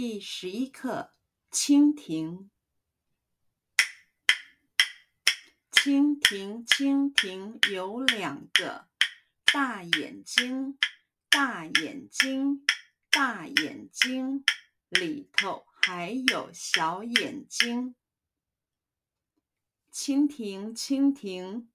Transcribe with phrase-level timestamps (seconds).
[0.00, 1.12] 第十一课：
[1.50, 2.52] 蜻蜓。
[5.72, 8.88] 蜻蜓，蜻蜓有两个
[9.52, 10.78] 大眼睛，
[11.28, 12.64] 大眼睛，
[13.10, 14.44] 大眼睛，
[14.88, 17.96] 里头还有小眼睛。
[19.92, 21.68] 蜻蜓，蜻蜓，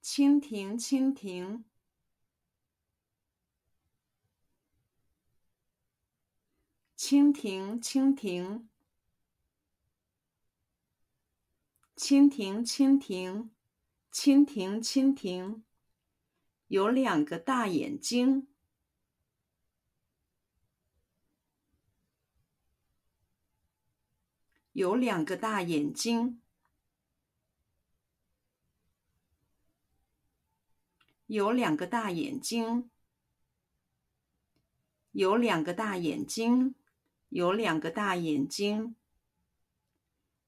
[0.00, 1.64] 蜻蜓，蜻蜓，
[7.02, 8.68] 蜻蜓，蜻蜓。
[11.96, 13.50] 蜻蜓，蜻蜓，
[14.12, 15.64] 蜻蜓，蜻蜓，
[16.68, 18.48] 有两个大眼睛，
[24.72, 26.42] 有两个大眼睛，
[31.26, 32.90] 有两个大眼睛，
[35.12, 36.74] 有两个大眼睛，
[37.30, 38.94] 有两个大眼睛，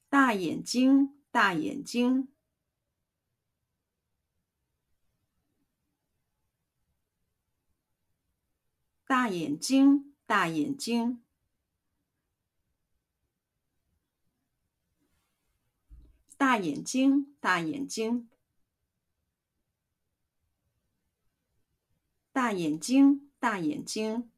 [0.08, 1.18] 大眼睛。
[1.32, 2.28] 大眼睛，
[9.06, 11.22] 大眼睛，大眼睛，
[16.36, 18.28] 大眼睛，大眼睛，
[22.32, 24.31] 大眼睛，大眼睛，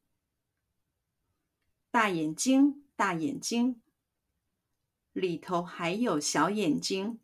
[1.95, 3.81] 大眼睛，大眼睛。
[5.13, 7.21] 里头还有小眼睛，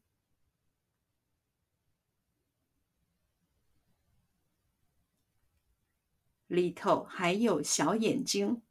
[6.48, 8.62] 里头还有小眼睛，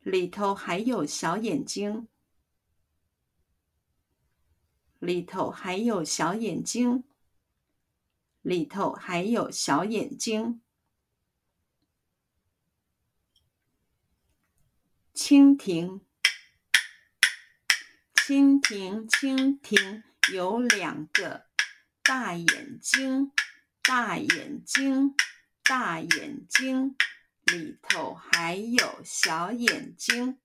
[0.00, 2.06] 里头还有小眼睛，
[4.98, 7.04] 里头还有小眼睛，
[8.42, 10.60] 里头还有小眼睛。
[15.14, 16.00] 蜻蜓，
[18.16, 20.02] 蜻蜓，蜻蜓
[20.32, 21.46] 有两个
[22.02, 23.30] 大眼睛，
[23.82, 25.14] 大眼睛，
[25.62, 26.96] 大眼睛，
[27.44, 30.40] 里头还有小眼睛。